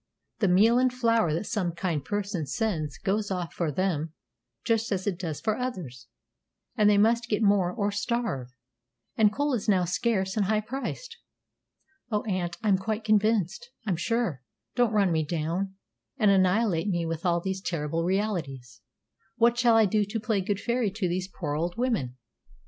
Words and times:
The 0.39 0.47
meal 0.47 0.79
and 0.79 0.91
flour 0.91 1.31
that 1.31 1.45
some 1.45 1.73
kind 1.73 2.03
person 2.03 2.47
sends 2.47 2.97
goes 2.97 3.29
off 3.29 3.53
for 3.53 3.71
them 3.71 4.13
just 4.63 4.91
as 4.91 5.05
it 5.05 5.19
does 5.19 5.39
for 5.39 5.55
others, 5.55 6.07
and 6.75 6.89
they 6.89 6.97
must 6.97 7.29
get 7.29 7.43
more 7.43 7.71
or 7.71 7.91
starve; 7.91 8.47
and 9.15 9.31
coal 9.31 9.53
is 9.53 9.69
now 9.69 9.85
scarce 9.85 10.35
and 10.35 10.47
high 10.47 10.61
priced." 10.61 11.17
"O 12.09 12.23
aunt, 12.23 12.57
I'm 12.63 12.79
quite 12.79 13.03
convinced, 13.03 13.69
I'm 13.85 13.95
sure; 13.95 14.41
don't 14.75 14.91
run 14.91 15.11
me 15.11 15.23
down 15.23 15.75
and 16.17 16.31
annihilate 16.31 16.87
me 16.87 17.05
with 17.05 17.23
all 17.23 17.39
these 17.39 17.61
terrible 17.61 18.03
realities. 18.03 18.81
What 19.35 19.55
shall 19.55 19.77
I 19.77 19.85
do 19.85 20.03
to 20.03 20.19
play 20.19 20.41
good 20.41 20.59
fairy 20.59 20.89
to 20.89 21.07
these 21.07 21.27
poor 21.31 21.53
old 21.53 21.77
women?" 21.77 22.17